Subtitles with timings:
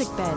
[0.00, 0.34] Music Ben.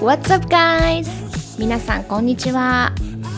[0.00, 1.08] What's up guys?
[1.60, 2.92] 皆さんこんにちは。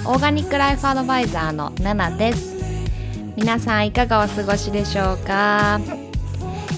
[0.06, 2.56] オーガニックライフアドバイザーのナナです。
[3.36, 5.78] 皆さんいかがお過ごしでしょうか？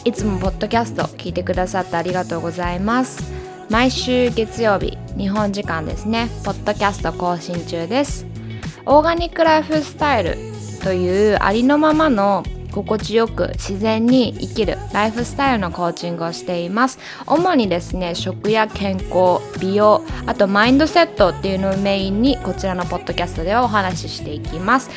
[0.05, 3.33] いつもポッドキャスト聞いてくださってありがとうございます。
[3.71, 8.27] 毎週月曜日、日本時間ですね、ポッドキャスト更新中です。
[8.87, 10.48] オーガニックライフスタイル
[10.89, 12.43] というありのままの
[12.73, 16.99] 心地よく自然に生きるライフスタイルのコーチングをしています。
[17.27, 24.89] 主にですね食や健康美容あとマインドセットっていうのをメインにこちらのポッドキャストではお話ししていきます。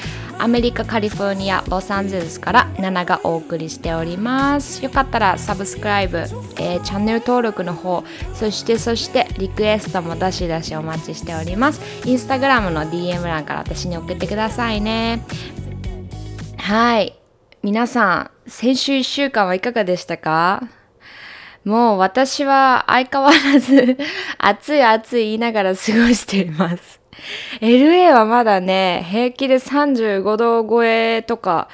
[0.42, 4.84] アメリカカリフォルニアロサンゼルスからナナがお送りしております。
[4.84, 8.04] よかったらサブスクライブ、えーチャンネル登録の方
[8.34, 11.82] そしてそしてリクエストもどしどしお待ちしております。
[12.06, 15.24] インスタグラムの DM 欄から私に送ってくださいね。
[16.72, 17.20] はい
[17.64, 20.70] 皆さん先週1週間はいかがでしたか？
[21.66, 23.98] もう私は相変わらず
[24.40, 27.02] 暑い暑い言いながら過ごしています。
[27.60, 31.68] LA はまだね、平気で35度超えとか、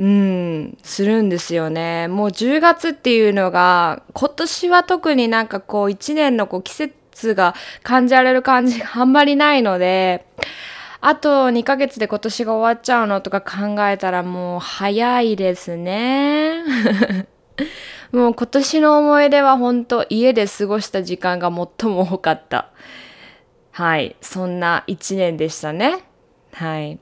[0.00, 2.08] うん、するんですよね。
[2.08, 10.26] もう10月っていうのが、今年は特になんかこう1年のこう季節が感じられる感じがあんまりないので、
[11.06, 16.64] あと2ヶ月で今年が終わっちゃうのとか考えたらもう早いですね。
[18.10, 22.70] もう今年の思い出は本当家で過ごした時間が最も多かった。
[23.70, 24.16] はい。
[24.22, 25.98] そんな一年でしたね。
[26.54, 26.98] はい。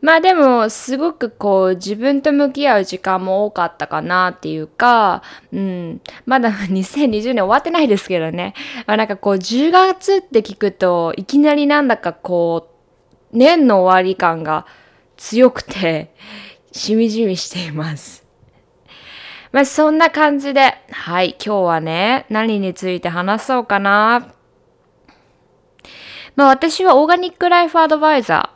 [0.00, 6.00] まあでも、すごくこう、自分と向き合う時間も多かったかなっていうか、うん。
[6.26, 8.54] まだ 2020年終わってないですけどね。
[8.86, 12.73] まあなんかこう、10月って聞くと、いきなりなんだかこう、
[13.34, 14.64] 年の終わり感が
[15.16, 16.14] 強くて、
[16.72, 18.24] しみじみしています。
[19.52, 24.32] まあそんな感じで、はい、今日はね、何について話そうかな。
[26.36, 28.50] まあ私はオーガニックライフアドバイザ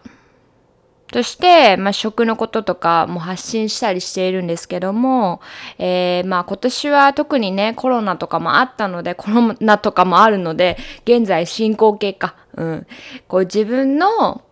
[1.07, 5.41] ーとして、まあ食のこととかも発信したりしているんですけども、
[5.79, 12.35] えーまあ今年は特にね、コロナとかもあったので、コロナとかもあるので、現在進行形か。
[12.57, 12.87] うん。
[13.29, 14.43] こう自分の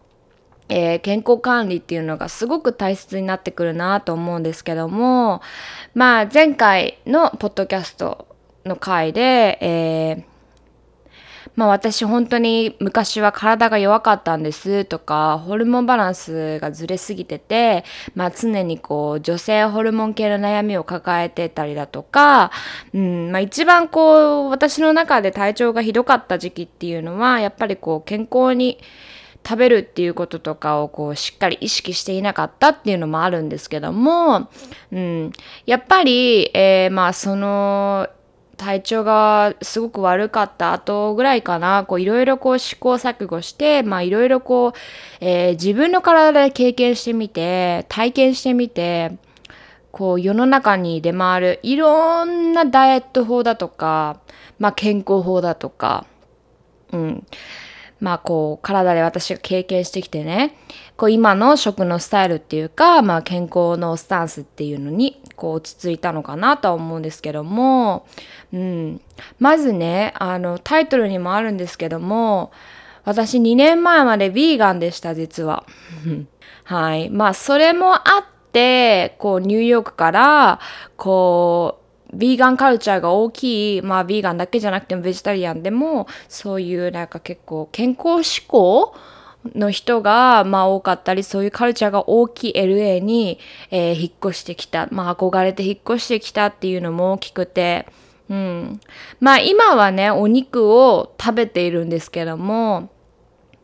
[0.69, 5.41] えー健康管理っていうのがすごく大切になってくるなと思うんですけども、
[5.94, 8.27] まあ前回のポッドキャスト
[8.65, 10.37] の回で、えー
[11.55, 17.84] まあ私本当に昔は体が弱かったんですとか、ホルモンバランスがずれすぎてて、
[18.15, 22.50] まあ常にこう女性ホルモン系の悩みを抱えてたりだとか、
[22.93, 28.78] うん、まあ一番こう私の中で体調がひどかった時期っていうのは、やっぱりこう健康に
[29.47, 34.49] 食べるっていうこととかをこうしっかり意識していなかったっていうのもあるんですけども、
[34.91, 35.33] うん、
[35.67, 38.09] やっぱり、えーまあその
[38.56, 44.73] 体調がすごく悪かった後ぐらいかな、こういろいろこう試行錯誤して、まあいろいろこう、
[45.21, 49.19] えー自分の体で経験してみて、体験してみて、
[49.93, 54.21] こう世の中に出回るいろんなダイエット法だとか、
[54.59, 56.06] まあ健康法だとか、
[56.93, 57.27] うん。
[58.01, 60.57] まあこう体で私が経験してきてね、
[60.97, 68.06] こう今の食のスタイルっていうか、まあ健康のスタンスっていうのにこう落ち着いたのかなとは思うんですけども、
[68.53, 69.01] うん。
[69.39, 72.53] まずね、あのタイトルにもあるんですけども、
[73.05, 75.65] 私2年前までビーガンでした、実は。
[76.65, 77.09] はい。
[77.09, 80.61] まあそれもあって、こうニューヨークから、
[80.97, 81.86] こう、
[82.16, 88.94] ビーガンカルチャーが大きい、まあビーガンだけじゃなくてもベジタリアンでも、そういうなんか結構健康志向
[89.54, 93.38] の人が、まあ多かったり、そういうカルチャーが大きい LA に、
[93.71, 94.88] えー引っ越してきた。
[94.91, 97.87] まあ憧れて引っ越してきたっていうのも大きくて、
[98.28, 98.81] うん。
[99.21, 102.91] まあ今はね、お肉を食べているんですけども、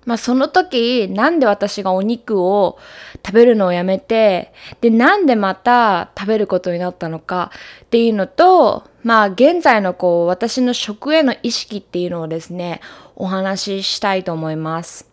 [0.04, 2.78] まあその時、なんで私がお肉を
[3.24, 7.50] 食べるのをやめて、で、なんでまた食べることになったのか
[7.84, 12.80] っていうのと、まあ現在のこう、私の食への意識っていうのをですね、
[13.14, 15.08] お話ししたいと思います。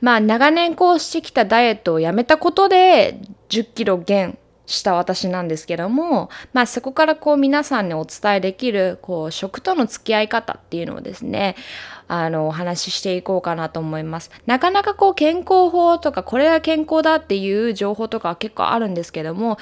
[0.00, 11.56] まあ長年こうしてきたダイエットをやめたことで10キロ減した私なんですけども、まあそこからこう皆さんにお伝えできるこう食との付き合い方っていうのをですね、
[12.08, 14.30] あのお話ししていこうかなと思います。
[14.46, 19.58] なかなかこう健康法とかこれが健康だっていう情報とか結構あるんですけども、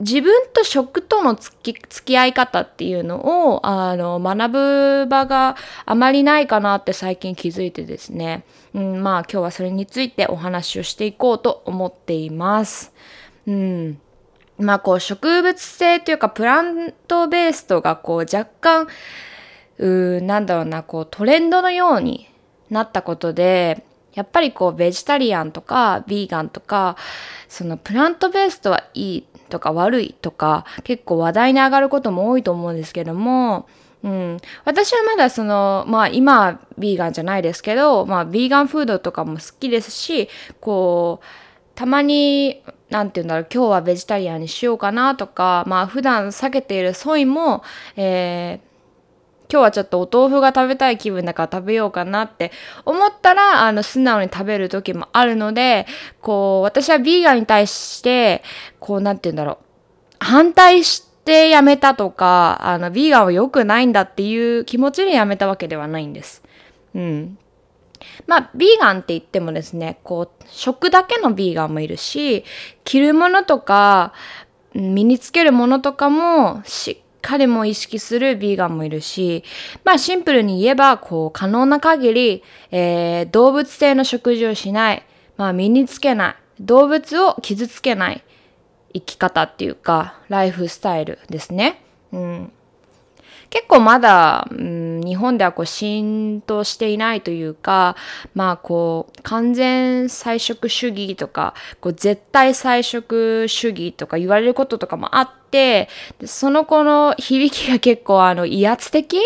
[0.00, 8.44] 自分と食との付き付き合い方っていうのをあの学ぶ場があまりないかなって最近気づいてですね、
[8.74, 12.92] うん、まあ今日はそれについてお話をしていこうと思っています。
[13.46, 14.00] うん
[14.60, 18.88] まあこう植物性というかプラントベースとがこう若干
[19.78, 22.28] うなんだろうなこうトレンドのように
[22.68, 23.84] なったことで
[24.14, 26.96] やっぱりこうベジタリアンとかビーガンとか
[27.48, 33.68] そのプラントベースとはいいとか悪いとか結構話題に上がることも多いと思うんですけども、
[34.02, 40.28] うん、私はまだそのまあ今はビーガンじゃないですけどまあビーガンフードとかも好きですし
[40.60, 41.49] こう
[41.80, 47.62] たまに何て言うんだろう今日はベジタリアンにしようかなとかまあ普段避けているソイも、
[47.96, 48.70] えー
[49.52, 52.52] 今日はちょっとお豆腐が食べたい気分だから食べようかなって
[52.84, 55.88] 思ったら、あの、素直に食べる時もあるので、
[56.20, 58.44] こう、私はビーガンに対して、
[58.78, 59.58] こう、なんて言うんだろう。
[60.20, 66.44] 反対してやめたとか、あの、ビーガンは良くないんだっていう気持ちでやめたわけではないんです。
[66.94, 67.36] うん。
[68.26, 72.44] まあ、ビーガンって言ってもですね、こう、食だけのビーガンもいるし、
[72.84, 74.12] 着るものとか、
[74.74, 79.44] 身につけるものとかもしっ彼も意識するビーガンもいるし、
[79.84, 85.06] まあシンプルに言えば、こう、可能な限り、えー、動物性の食事をしない、
[85.36, 88.24] まあ身につけない、動物を傷つけない
[88.94, 91.82] 生き方っていうか、ライフスタイルですね。
[92.12, 92.52] うん。
[93.50, 97.96] 結構まだ、うん、日本ではこう浸透していないというか、
[98.32, 105.88] まあこう、完全菜食主義とか、こう絶対菜食主義とか言われることとかもあって、
[106.24, 109.18] その子の響きが結構あの威圧的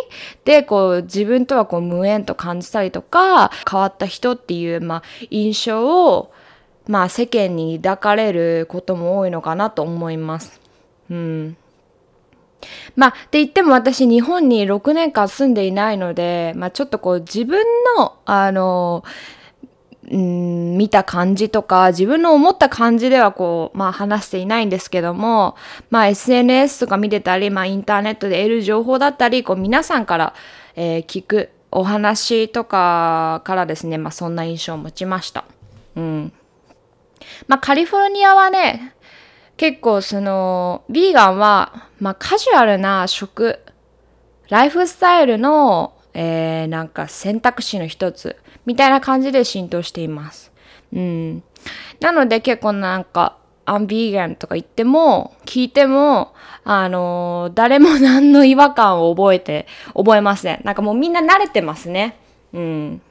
[0.46, 6.32] で、こう自分とはこう無縁と感じたりとか、変わった人っていう、まあ印象を、
[6.88, 10.60] まあ世間に抱かれることも多いのかなと思います。
[11.10, 11.56] うん。
[12.96, 17.64] まあ、って言っても私日本に6年間住んでいないので、まあちょっとこう自分
[17.96, 19.04] の、あの、
[20.12, 25.56] ん見た感じとか自分の思った感じではこう、まあ話していないんですけども、
[25.90, 30.34] まあ SNS とか見てたり、まあインターネットで得る情報だったり、こう皆さんから、
[30.76, 35.44] えー、聞くお話とかからですね、まあそんな印象を持ちました。
[35.96, 36.32] うん。
[37.48, 38.94] まあカリフォルニアはね、
[39.56, 43.60] 結構その、ビーガンは、まあカジュアルな食、
[44.48, 48.36] ライフスタイルの、えー、なんか選択肢の一つ、
[48.66, 50.52] みたいな感じで浸透しています。
[50.92, 51.42] うん。
[52.00, 56.34] なので結構なんか、アンビーガンとか言っても、聞いても、
[56.64, 60.60] あのー、誰も何の違和感を覚えて、覚えません。
[60.64, 62.16] なんかもうみんな慣れてますね。
[62.52, 63.02] うん。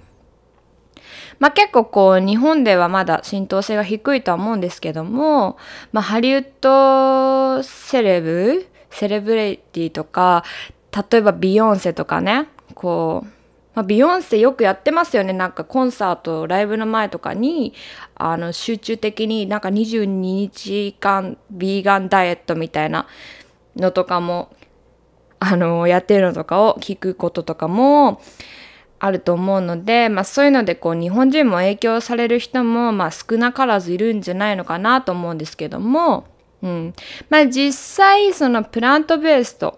[1.43, 5.57] まあ、結構こう日本ではまだ浸透性が低いとは思うんですけども、
[5.91, 10.45] まあ、ハリウッドセレブセレブレティとか
[11.11, 13.27] 例えばビヨンセとかねこう、
[13.75, 15.33] まあ、ビヨンセよくやってますよね。
[15.33, 17.73] なんかコンサートライブの前とかに
[18.15, 23.05] あの集中的になんか22日間ビーガンダイエットみたいな
[23.75, 24.55] のとかも
[25.39, 28.21] あのやってるのとかを聞くこととかも
[29.03, 36.25] あると思うので、まあ、そういうのでこう日本人も影響される人もまあ少なからずいるんじゃないのかなと思うんですけども、
[36.61, 36.93] うん
[37.29, 39.77] まあ、実際そのプラントベースと、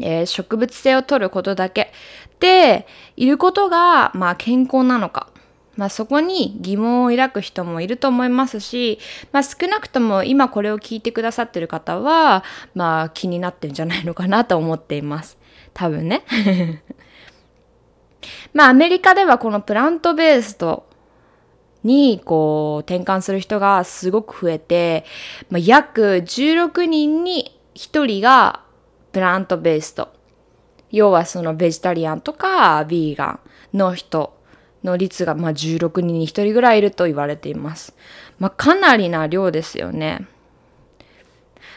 [0.00, 1.92] えー、植物性を取ることだけ
[2.38, 2.86] で
[3.16, 5.28] いることがまあ健康なのか。
[5.74, 8.98] まあ、そこに疑問を抱く人もいると思いますし、
[9.30, 15.36] まあ、少なくとも今これを聞いてくださってる方は、まあ、気になってるんじゃないのかなと思っています。
[15.74, 16.22] 多分ね。
[18.52, 20.86] まあアメリカではこのプラントベースと
[21.84, 25.04] にこう転換する人がすごく増えて、
[25.50, 28.64] まあ、約16人に1人が
[29.12, 30.12] プラントベースと
[30.90, 33.40] 要はそのベジタリアンとかビーガ
[33.74, 34.36] ンの人
[34.82, 37.94] の率がまあ16人に1人ぐらいいると言われています。
[38.38, 40.26] まあ、かなりな量ですよね。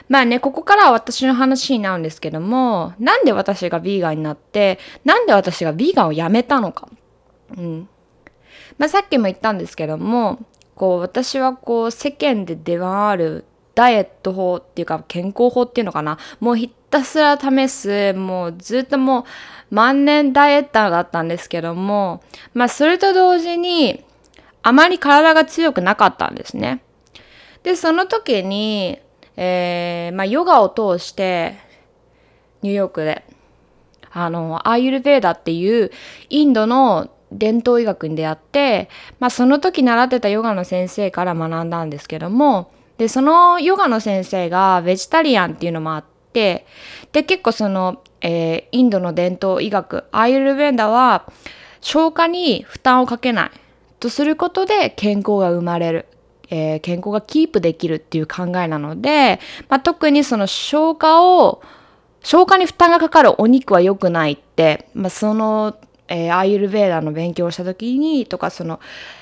[0.10, 6.90] まあね、ここからは私の話になるんですけども、なんで私がビーガンになって、なんで私がビーガンをやめたのか。
[7.56, 7.88] うん。
[8.78, 10.40] まあさっきも言ったんですけども、
[10.76, 16.18] こう私はこう世間で出回るダイエット法っていうか健康法っていうのかな。
[16.40, 19.28] もうひたすら試す、もうずっとも
[19.72, 22.24] う万年ダイエッターだったんですけども、
[22.56, 24.04] まあそれと同時に
[24.64, 26.82] あまり体が強くなかったんですね。
[27.62, 29.00] で、その時に、
[29.42, 31.56] えー、まあ、ヨガを通して、
[32.62, 33.24] ニューヨークで、
[34.12, 35.92] あの、アーユルベーダっていう
[36.30, 46.04] インドの伝統医学に出会って、まあ、その時習ってたヨガの先生から学んだんですけども、で、そのヨガの先生がベジタリアンっていうのもあっ
[46.34, 46.66] て、
[47.14, 51.32] で、結構その、えー、インドの伝統医学、アイルベンダは
[51.80, 53.52] 消化に負担をかけない
[54.02, 56.09] とすることで健康が生まれる。
[56.50, 61.62] えー、健康がキープできるっていう考えなので、まあ、特にその消化を
[62.22, 65.78] 消化に負担がかかるお肉は良くないって、まあ、その、
[66.08, 68.80] えー、アーユルベーダの勉強をした時にとかその、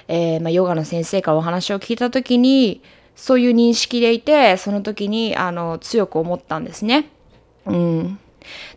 [0.07, 2.81] えー、まあ、ヨガの先生からお話を聞いた時に
[3.15, 7.09] そういう認識でいてその時にあの強く思ったんですね。
[7.65, 8.19] うん、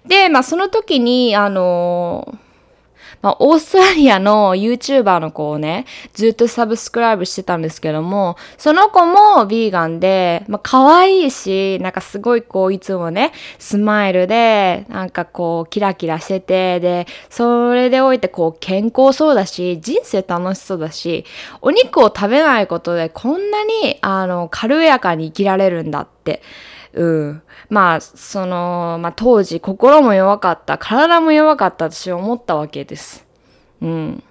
[0.06, 2.49] で、まあ、その時にあのー
[3.22, 5.84] まあ、オーストラリアの YouTuber の子をね、
[6.14, 21.24] ずっとサブスクライブしてたんですけども、その子もヴィーガンで、まあ、可愛いし、なんかすごいこう、いつもね、スマイルで、なんかこう、キラキラしてて、で、それでおいてこう、健康そうだし、人生楽しそうだし、
[21.60, 26.42] お肉を食べないことでこんなに、あの、軽やかに生きられるんだって。
[26.92, 27.42] うん。
[27.68, 33.26] まあ、その、まあ当時心も弱かった、体も弱かった私は思ったわけです。
[33.80, 34.22] うん。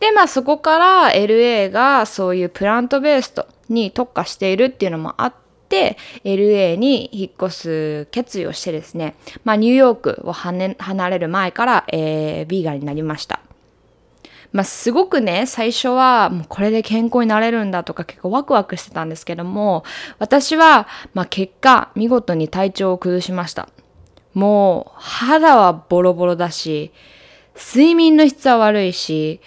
[0.00, 3.34] で、まあそこから LA がそういうプラントベース
[3.68, 5.34] に特化しているっていうのもあっ
[5.68, 9.14] て、LA に引っ越す決意をしてですね、
[9.44, 10.74] まあニューヨークを離
[11.10, 13.40] れる前から、えー、ビーガンになりました。
[14.52, 19.84] まあ、すごくね、最初はもうこれで健康になれるんだとか結構ワクワクしてたんですけども、
[20.18, 23.68] 私は、まあ、結果、見事に体調を崩しました。
[24.34, 26.92] もう、肌はボロボロだし、
[27.56, 29.40] 睡眠の質は悪いし、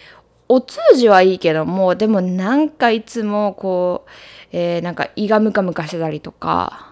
[0.47, 4.09] お通じはいいけども、でもなんかいつもこう、
[4.51, 6.88] えー、なんか胃がムカムカしてたりとか、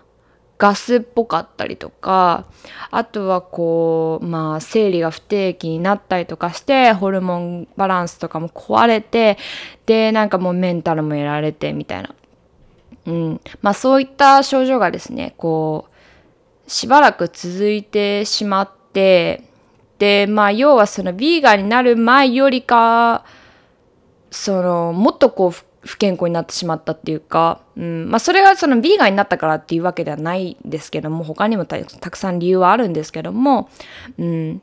[0.57, 2.45] ガスっぽかったりとか
[2.89, 9.37] あとはこうまあ生理が不定期になったりとかしてホルモンバランスとかも壊れて
[9.85, 12.15] でなんかもうメンタルもやられてみたいな、
[13.05, 15.89] うん、まあそういった症状がですねこ
[16.65, 19.43] うしばらく続いてしまって
[19.99, 23.25] でまあ要はそのビーガンになる前よりか
[24.31, 33.69] そのもっとこう不健康になってしまったっていうか、うんまあ、それがそのビーガンになったからっていうわけではないんですけども他にもたくさん理由はあるんですけども、
[34.17, 34.61] うん、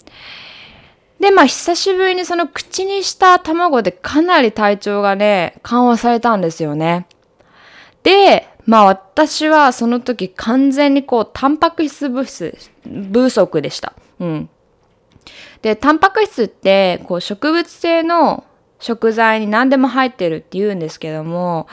[1.21, 7.07] でまあ久しぶりにその口にした卵でかなり体調がね緩和されたんですよね。
[8.03, 12.57] でまあ私はその時完全にこうタンパク質物質
[13.13, 13.95] 不足でした。
[14.21, 14.51] うん、
[15.63, 18.45] でタンパク質ってこう植物性の
[18.85, 21.69] 食材に何でも入ってるって言うんですけども、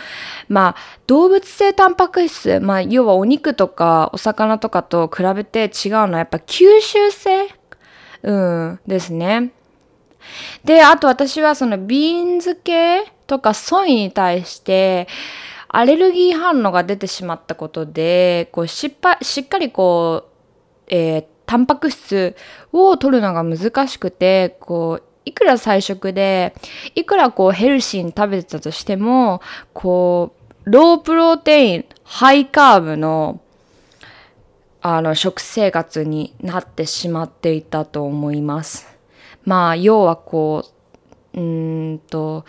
[0.48, 7.50] まあ、動物性タンパク質、まあ、要はお肉とかお魚とかと比べて違うのはやっぱ吸収性
[8.24, 9.52] うん、ですね。
[10.64, 15.10] で、あと私はその beans 系とか soy に対して
[15.68, 22.38] アレルギー反応が出てしまったことで、こうしっぱしっかりこう、えー、タンパク質
[22.72, 26.56] を取るのが難しくて、こう、いくら菜食で、
[26.96, 29.42] いくらこうヘルシーに食べてたとしても、
[29.74, 30.34] こ
[30.66, 33.42] う、 low protein、high carb の、
[34.82, 38.88] あの、食生活になってしまっていたと思います。
[39.44, 40.66] まあ、要はこ
[41.34, 41.42] う、う
[41.96, 42.46] んと、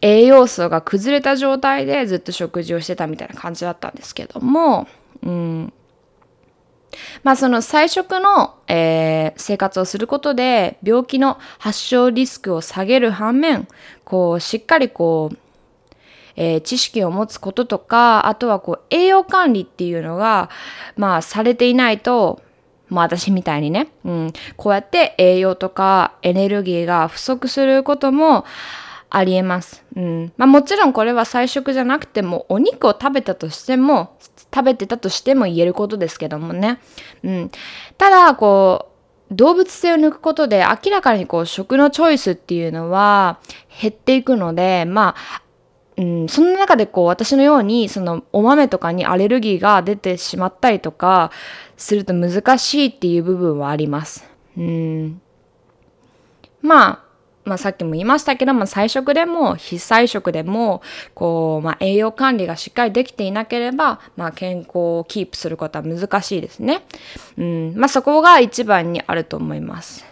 [0.00, 4.86] 栄養素が崩れた状態でずっと食事をしてたみたいな感じだったんですけども、
[5.22, 5.72] うん、
[7.22, 13.68] まあその菜食の、えー、生活をすることで病気の発症リスクを下げる反面
[14.04, 15.36] こうしっかりこう、
[16.36, 20.50] えー、知識を持つこととかあとはこう栄養管理っていうのが
[20.96, 22.42] まあされていないと
[22.88, 28.44] まあ私みたいにね、うん、こうやって栄養とかエネルギーが不足することも
[29.10, 29.84] ありえます。
[29.94, 30.32] うん。
[30.36, 34.16] まあもちろんこれは菜食じゃなくてもお肉を食べたとしても
[34.54, 36.80] 食べてたとしても言えることですけどもね。
[37.22, 37.50] うん。
[37.98, 38.88] ただ、こ
[39.30, 43.40] う、動物性を抜くことで明らかにこう食のチョイスっていうのは
[43.80, 45.42] 減っていくので、まあ、
[45.96, 51.32] うん、その中でこう私のようにそのお豆とかにアレルギーが出てしまったりとか
[51.76, 54.24] すると難しいっていう部分はあります。
[54.56, 55.20] うん、
[56.62, 57.05] まあ
[57.46, 60.82] まあ、さっきも言いましたけども、菜食でも非菜食でも、
[61.14, 66.82] こう、まあ、栄養管理がしっかりできていなければ、まあ、健康をキープすることは難しいですね。
[67.38, 67.74] うん。
[67.76, 70.04] まあ、そこが一番にあると思います。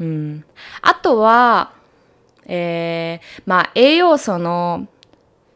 [0.00, 0.44] うん。
[0.82, 1.72] あとは、
[2.46, 4.88] えー、まあ、栄養素の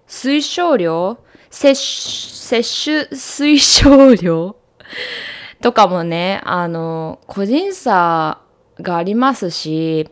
[0.07, 1.19] 推奨量、
[1.51, 4.55] 摂摂取推奨量
[5.61, 8.39] とかもね、あの、個人差
[8.81, 10.09] がありますし、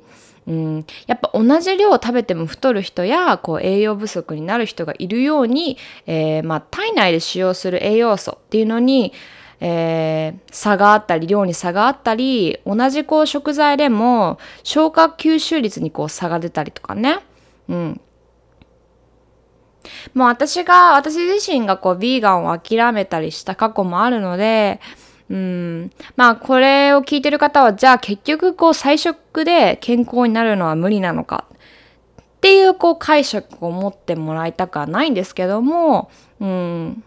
[0.47, 9.13] うん、やっぱ同じ量を食べても太る人やこう栄養不足になる人がいるように、えー、まあ、体内で使用する栄養素っていうのに、
[9.61, 17.21] えー、差があったり量に差があったり同じこう食材でも消化吸収率にこう差が出たりとかね。
[17.69, 18.01] うん
[20.15, 24.81] もう私が、私自身がこう、ヴィーガンを諦めたりした過去もあるので、
[25.33, 25.91] うん。
[26.15, 31.47] まあ、これを聞いてる方は、じゃあ結局、こう、菜食で健康になるのは無理なのか
[32.21, 37.03] っていう、こう、解釈を持ってもらいたくはないんですけども、うん。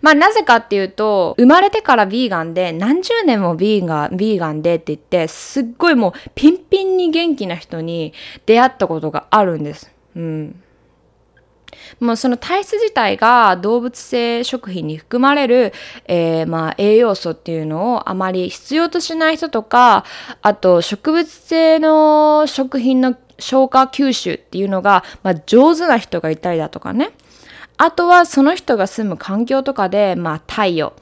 [0.00, 8.14] まあ、なぜかっていうと、生まれてからヴィーガンで、何十年もヴィーガン、ヴィーガンでって言って、すっごいもう、ピンピンに元気な人に
[8.46, 9.92] 出会ったことがあるんです。
[10.16, 10.62] うん。
[12.00, 15.72] もうその体質自体が動物性食品に含まれる、
[16.06, 20.04] えー、まあ栄養素っていうのをあまり必要としない人とか、
[20.42, 27.10] あと植物性の食品の消化吸収っていうのが、まあ、上手な人がいたりだとかね。
[27.78, 30.92] あとはその人が住む環境とかで、まあ太陽、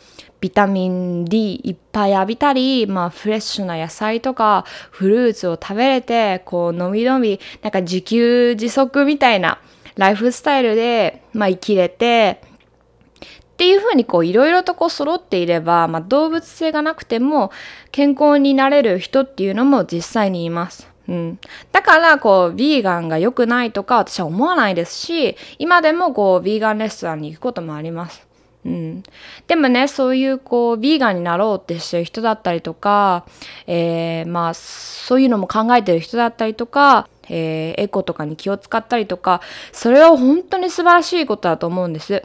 [0.40, 9.60] ビタミン D いっぱい浴びたり、まあフレッシュな野菜とかフルーツを食べれて、こう、のびのび、なんか自給自足みたいな、
[10.00, 17.52] ライフスタイルで、まあ、生きれて、っていうふうにこういろいろとこう揃っていれば、まあ、動物性がなくても
[17.92, 20.88] 健康になれる人っていうのも実際にいます。
[21.06, 21.38] うん、
[21.70, 28.26] だからこうヴィーガンが良くないとか私は思わないですし今でもこうヴィーガンレストランに行くこともあります。
[28.64, 29.02] うん、
[29.46, 33.26] でもねそういうこうヴィーガンになろうってしてる人だったりとか、
[33.66, 39.40] えー、まあそういうのも考えてる人だったりとかえー、エコとかに気を使ったりとか、
[39.72, 42.24] それは本当に素晴らしいことだと思うんです。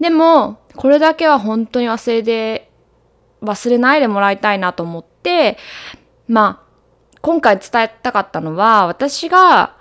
[0.00, 2.70] でも、これだけは本当に忘れて、
[3.42, 5.58] 忘れないでもらいたいなと思って、
[6.26, 6.72] まあ、
[7.20, 9.76] 今回伝えたかったのは、私が、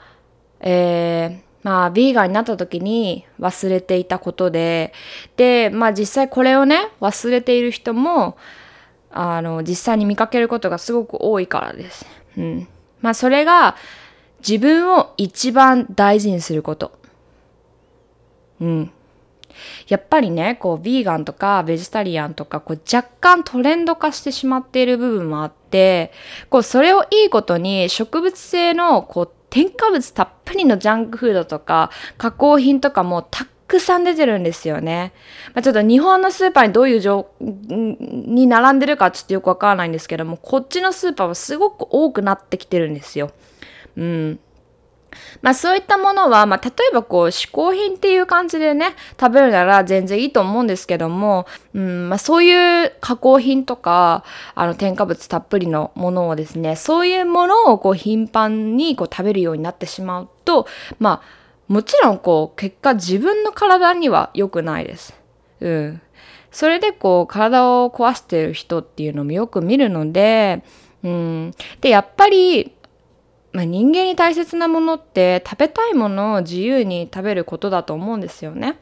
[0.60, 4.93] えー、まあ、ビーガンになった時に忘れていたことで、
[5.38, 8.38] で、まあ実際これをね、忘れている人も、
[9.12, 12.05] あの、実際に見かけることがすごく多いからです。
[12.38, 12.67] うん。
[13.01, 13.75] まあそれが、
[14.48, 16.91] 自分を一番大事にすること。
[18.60, 18.91] うん。
[19.88, 26.12] やっぱりね、こう、ヴィーガンとかベジタリアンとか、こう、若干トレンド化してしまっている部分もあって、
[26.49, 35.13] こう、それをいいことに植物性の、こう、添加物たっぷりのジャンクフードとか、加工品とかもたくさん出てるんですよね。
[35.54, 43.32] まあ、ちょっと日本のスーパーにどういう状に並んでるかちょっとよくわからないんですけども、こっちのスーパーはすごく多くなってきてるんですよ。
[43.97, 44.39] うん。
[45.41, 54.23] まあそういったものは、まあ例えばこう嗜好品っていう感じでね、食べるなら全然いいと思うんですけども、うん、まあそういう加工品とか、
[54.56, 60.67] あの添加物たっぷりのものをですね、そういうものをこう頻繁にこう食べるようになってしまうと、
[60.99, 65.13] まあもちろんこう結果自分の体には良くないです。
[65.60, 66.01] うん。
[66.51, 70.63] それでこう体を壊してる人っていうのもよく見るので、
[71.04, 71.54] うん。
[71.80, 72.73] で、やっぱり
[73.53, 78.77] まあ、人間に大切なものって食べたいものを自由に食べることだと思うんですよね。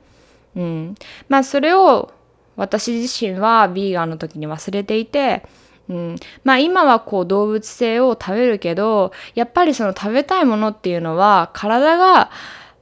[0.56, 0.96] うん、
[1.28, 2.12] まあそれを
[2.56, 5.44] 私自身はヴィーガンの時に忘れていて、
[5.88, 12.30] うん、まあ今はこう動物性を食べるけどやっぱりその食べたいものっていうのは体が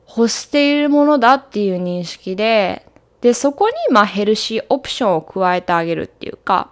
[0.07, 2.85] 欲しているものだっていう認識で
[3.21, 6.69] でそこにまあヘルシーオプションを加えてあげるっていうか、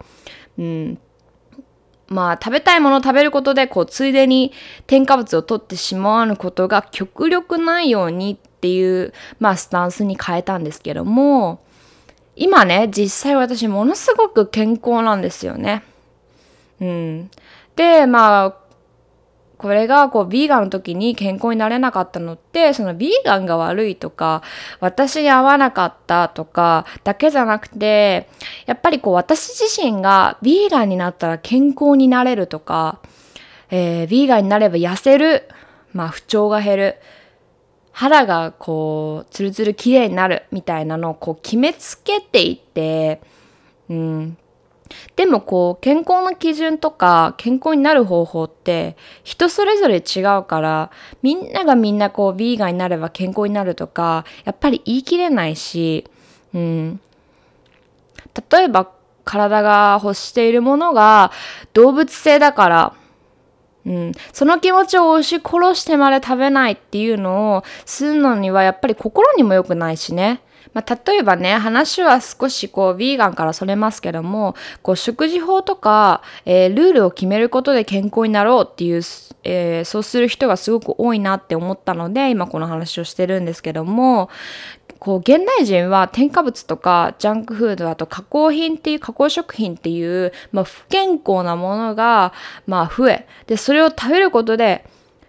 [0.58, 0.98] うん、
[2.08, 4.52] まあ食べたいものを食べることでこうついでに
[4.86, 11.60] 添加物を取ってしまうことが極力ないようにっていうまあスタンスに変えたんですけども
[12.36, 15.82] 今ね実際私ものすごく健康なんですよね。
[16.80, 17.30] うん。
[17.74, 18.65] でまあ
[19.58, 24.42] これがこうビーガンの時に健康になれなかったのってそのビーガンが悪いとか
[24.80, 28.28] 私に合わなかったとかだけじゃなくて
[28.66, 33.00] やっぱりこう私自身がビーガンになったら健康になれるとか、
[33.70, 35.48] えー、ビーガンになれば痩せる
[35.92, 36.96] まあ不調が減る
[37.92, 43.22] 肌がこうツルツル綺麗になるみたいなのをこう決めつけていって
[43.88, 44.36] うん。
[45.16, 50.90] でもこう健康の基準とか健康になる方法って人それぞれ違うから
[51.22, 56.04] みんながみんなこうヴィーガンになれば健康になるとかやっぱり言い切れないし、
[56.54, 57.00] うん、
[58.50, 58.90] 例えば
[59.24, 61.32] 体が欲しているものが
[61.74, 62.92] 動物性だから、
[63.84, 70.40] うん、その気持ちを押し殺してまで食べないっていうのをするのにはやっぱり心にも良くないしね。
[70.74, 79.02] まあ、例えばね、話は少しこう、ヴィーガンからそれますけども、こう、食事法とか、えー、ルールを決めることで健康になろうっていう、
[79.44, 84.28] えー、そうする人がすごく多いなって思ったので、今この話をしてるんですけども、
[84.98, 92.32] こう現代人は添加物とかジャンクフードあと加工品っていう加工食品っていう、まあ、不健康なものが、
[92.66, 94.84] まあ、増えでそれを食べることで、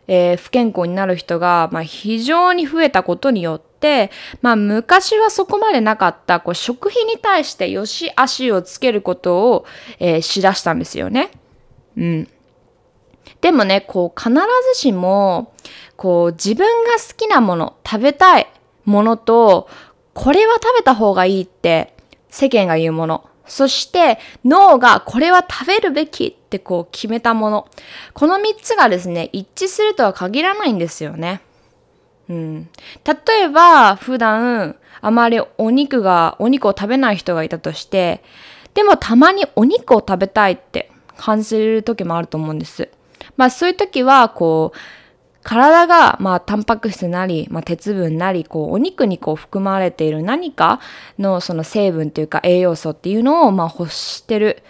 [0.07, 4.09] えー、不健康になる人が、まあ、非常に増えたことによって、
[4.41, 9.65] まあ、昔はそこまでなかったこう食品に対してよし足をつけることを、
[9.99, 11.31] えー、しだしたんですよね。
[11.97, 12.27] うん、
[13.41, 14.33] でもねこう必
[14.73, 15.53] ずしも
[15.95, 18.47] こう自分が好きなもの食べたい
[18.85, 19.67] ものと、
[20.13, 21.93] これは食べた方がいいって
[22.29, 23.29] 世間が言うもの。
[23.47, 27.67] そして脳がこれは食べるべきってこう決めたもの。
[28.13, 31.41] この3つがですね、一致するとは限らないんですよね。
[32.29, 32.69] うん。
[33.05, 38.23] 例えば、普段あまりお肉が、お肉を食べない人がいたとして、
[38.73, 42.89] でもたまにお肉を食べたいって感じる時もあると思うんです。
[43.37, 44.77] まあそういう時は、こう、
[45.47, 50.81] 体が、まあ、タンパク質なり、まあ、鉄分なり、こう、お肉にこう含まれている何か
[51.17, 54.61] のその成分というか栄養素っていうのを、まあ、欲してる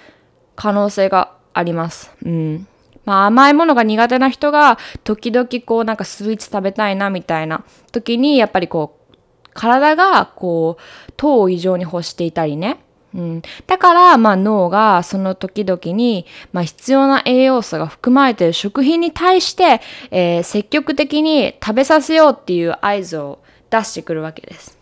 [0.56, 2.12] 可能性があります。
[2.24, 2.68] うん。
[3.06, 9.18] まあ、甘いものが苦手な人が、時々こう、なんかスイーツ食べたいなみたいな時に、やっぱりこう、
[9.56, 12.78] 体がこう、糖を異常に欲していたりね。
[13.16, 23.40] うん、だから、まあ、脳がその時々に、まあ、必要な栄養素が含まれている食品に対して、えー、積極的に食べさせようっていう合図を
[23.70, 24.78] 出してくるわけです。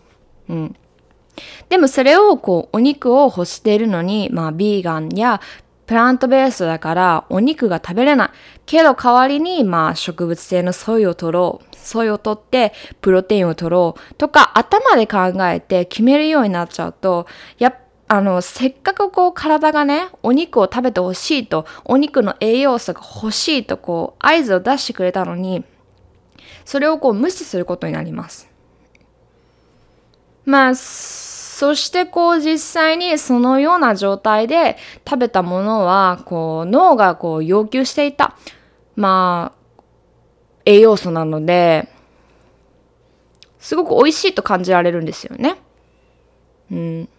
[0.49, 0.75] うん、
[1.69, 5.39] でもそれをこうお肉を欲しているのに、まあ、ビーガンや
[5.85, 8.29] プラントベースだからお肉が食べれない。
[8.65, 11.75] けど代わりに、まあ、植物性のソイを取ろう。
[11.75, 14.13] ソイを取ってプロテインを取ろう。
[14.15, 17.27] とか頭で考えて決めるようになっちゃうと、
[17.59, 17.75] やっ
[18.07, 25.63] あの、せっかくこう体がね、お肉を食べてほしいと、お肉の栄養素が欲しいとこう合図を出してくれたのに、
[26.65, 28.47] それをこう無視することになります。
[30.45, 38.35] まあ、そしてこう実際にそのような状態で食べたものは、こう脳がこう要求していた、
[38.95, 39.81] まあ、
[40.65, 41.89] 栄養素なので、
[43.57, 45.55] すごく美味しいと感じられるんですよね。
[46.71, 47.09] うん。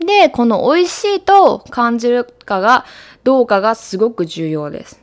[0.00, 2.84] で、この美味しいと感じるかが
[3.22, 5.00] どうかがすごく重要です。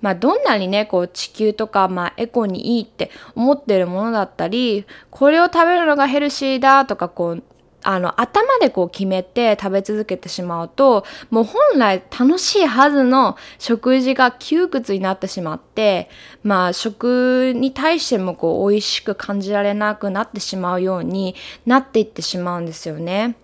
[0.00, 7.42] まあどんなにね、こう地球とか、まあエコにいいって思ってるものだったり、これを食べるのがヘルシーだとか、こう、
[7.82, 16.10] あの頭でこう決めて食べ続けてしまうともう本来楽しいはずの食事が窮屈になってしまって
[16.42, 23.36] まあ食に対してもこう美味しく感じられなくなってしまうようになっていってしまうんですよね。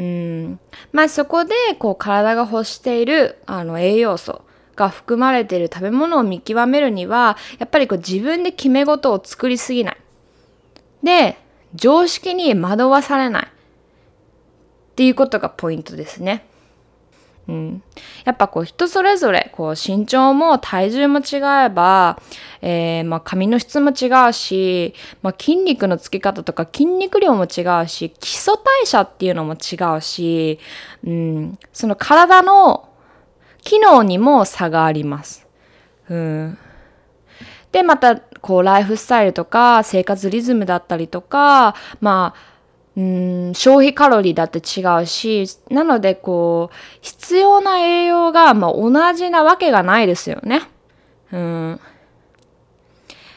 [0.00, 0.60] うん。
[0.92, 4.42] まあそこでこう体が欲しているあの栄養素
[4.74, 9.96] が含まれている食べ物を見極めるにはやっぱりこう自分で決め事を作りすぎない。
[11.02, 11.38] で、
[11.74, 13.46] 常識に惑わされない。
[13.46, 13.48] っ
[14.96, 16.46] ていうことがポイントですね。
[17.50, 17.82] うん、
[18.24, 22.20] やっぱこう人それぞれこう身長も体重も違えば、
[22.62, 30.60] えー、まあ髪の質も違うし、まあ、筋肉のつき方とか筋肉量も違うし基礎代謝っていうのも違うし、
[31.04, 32.88] うん、その体の
[33.62, 35.46] 機能にも差があります。
[36.08, 36.58] うん、
[37.72, 42.49] でまたこうライフスタイルとか生活リズムだったりとかまあ
[43.00, 50.62] うん消費カロリーだって違うしなのでこう必要な栄養が、まあ、同じなわけがないですよね。
[51.32, 51.80] うん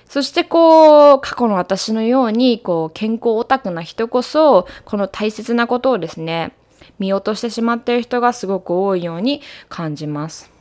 [0.09, 6.53] そしてこう過去の私のようにこう健康オタクな人こそこの大切なことをですね
[6.99, 10.51] 見落としてしまっている人がすごく多いように感じます。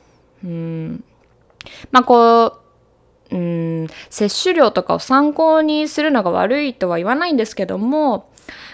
[0.45, 1.05] うん
[1.91, 2.59] まあこ
[3.31, 8.32] ううん摂取量とかを参考にするのが悪いとは言わないんですけども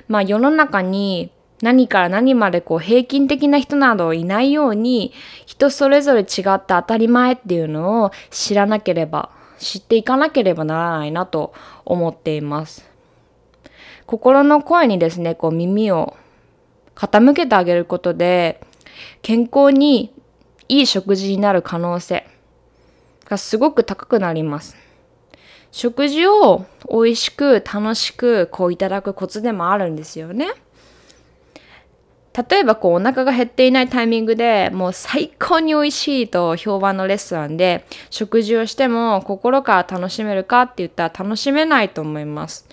[0.09, 1.31] まあ世の中に
[1.63, 5.13] 何から何までこう平均的な人などいないように
[5.47, 6.25] 人それぞれ違っ
[6.61, 11.53] て当たり前っていうのを知らなければ知っていかなければならないなと
[11.85, 12.89] 思っています。
[14.07, 16.17] 心の声にですね、こう耳を
[16.95, 18.61] 傾けてあげることで
[19.21, 20.15] 健康に
[20.69, 22.27] いい食事になる可能性
[23.27, 24.88] がすごく高くなります。
[25.71, 30.49] 食事を美味しく楽しくこういただくコツでもあるんですよね。
[32.51, 42.69] 例えばこうお腹が減っていないタイミングでもう最高に美味しいと評判のレストランで食事をしても心から楽しめるかって言ったら楽しめないと思います。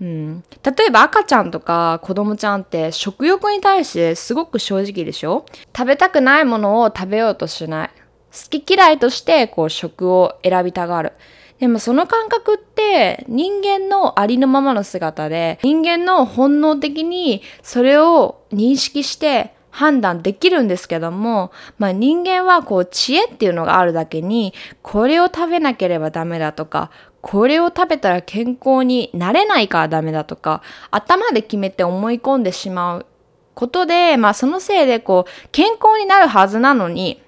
[0.00, 5.44] うん、例えば赤ちゃんとか子供ちゃんって食欲に対してすごく正直でしょ？
[5.76, 7.90] 食べたくないものを食べようとしない。
[8.30, 11.12] 好き嫌いとしてこう食を選びたがる。
[11.58, 26.90] でもその感覚って人間のありのままの姿で人間の本能的にそれを認識して判断できるんですけども、まあ、人間はこう知恵っていうのがあるだけにこれを食べなければダメだとか
[27.20, 33.06] これを食べたら健康になれないからダメだとか頭で決めて思い込んでしまう
[33.54, 37.20] ことで、まあ、そのせいでこう健康になるはずなのに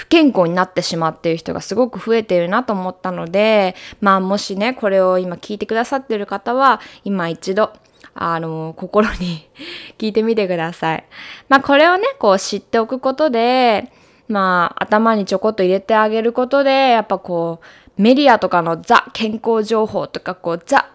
[0.00, 7.70] 不健康になってしまっている人がすごく増えているなと思ったのでまあもしねこれを今聞いてくださっている方は今一度
[8.14, 9.46] あの心に
[9.98, 11.04] 聞いてみてください。
[11.50, 13.92] まあこれをねこう知っておくことで
[14.26, 17.60] まあ頭にちょこっと入れてあげることでやっぱこ
[17.98, 20.88] うメディアとかのザ健康情報とかこうザ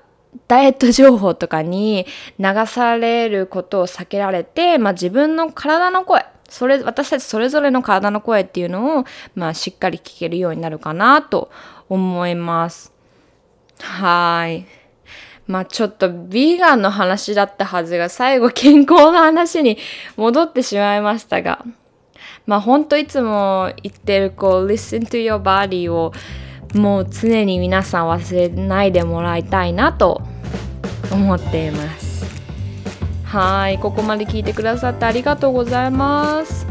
[0.47, 2.07] ダイエット情報とかに
[2.39, 9.03] 流されることを避けられて、まあ、自分の体の声それ私たちそれぞれの体の声っていうのを、
[9.35, 11.51] まあ、しっかり聞けるようになるかなと
[11.89, 12.93] 思います。
[13.81, 14.65] はい。
[15.47, 19.77] まあちょっとビーガンの話だったはずが最後健康の話に
[20.15, 21.63] 戻ってしまいましたが
[22.47, 26.13] まあほんといつも言ってるこう listen to your body を
[26.73, 30.23] もう常に皆さん忘れないでもらいたいなと
[31.11, 32.04] 思っています
[33.35, 36.65] はいここまで聞いてくださってありがとうございます。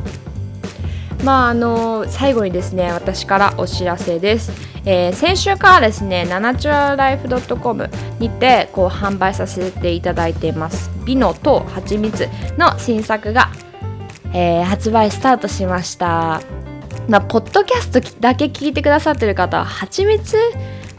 [1.22, 4.50] まああの最後にですね私からお知らせです、
[4.86, 13.50] えー、先週からですねナナチュラルライフ .com にてこう販売させていただいています美濃と蜂蜜の新作が、
[14.32, 16.40] えー、発売スタートしました。
[17.08, 20.38] まあ、ポッドキャストだけ聞いてくださってる方は蜂蜜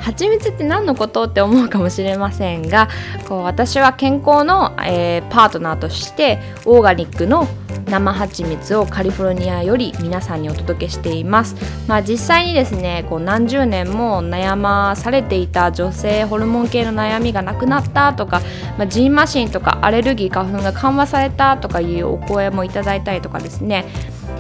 [0.05, 2.89] 蜂蜜って何のことって思うかもしれませんが
[3.27, 7.47] こう私は健康の、えー、パートナーとしてオーガニックの
[7.89, 11.55] 生蜂蜜をカリフォルニアより皆さんにお届けしています、
[11.87, 18.41] まあ、実際にですねこう何十年も悩まされていた女性ホルモン系の悩みがなくなったとか、
[18.77, 23.85] まあ、ジンマシンとかアレルギー花粉が緩和されたとかいうお声もいただいたりとかですね。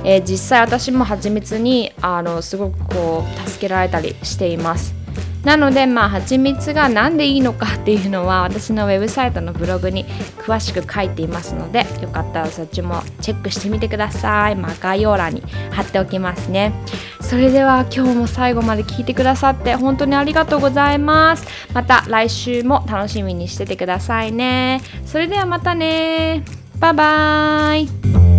[0.03, 5.04] えー、実際私も蜂蜜にあのすごくこう助けられたりしています。
[5.45, 10.05] なのでまあ蜂蜜が何でいいのかっていうのは私のウェブサイトのブログに
[10.39, 16.73] 詳しく書いていますのでよかったらそっちもチェックしてみてください、まあ、概要欄に貼っておきますね。
[17.21, 21.47] それでは今日も最後まで聞いてくださって本当にありがとうございます。
[21.73, 24.81] また来週も楽しみにしててくださいね。
[25.05, 26.43] それではまたね。
[26.79, 28.34] バイバーイ。